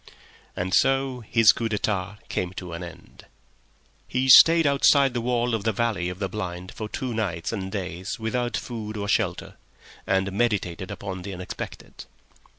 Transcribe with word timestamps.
And 0.55 0.73
so 0.73 1.19
his 1.29 1.51
coup 1.51 1.69
d'etat 1.69 2.17
came 2.27 2.53
to 2.53 2.73
an 2.73 2.81
end. 2.83 3.27
He 4.07 4.29
stayed 4.29 4.65
outside 4.65 5.13
the 5.13 5.21
wall 5.21 5.53
of 5.53 5.63
the 5.63 5.71
valley 5.71 6.09
of 6.09 6.17
the 6.17 6.27
blind 6.27 6.71
for 6.71 6.89
two 6.89 7.13
nights 7.13 7.51
and 7.51 7.71
days 7.71 8.17
without 8.17 8.57
food 8.57 8.97
or 8.97 9.07
shelter, 9.07 9.57
and 10.07 10.31
meditated 10.31 10.89
upon 10.89 11.21
the 11.21 11.35
Unexpected. 11.35 12.05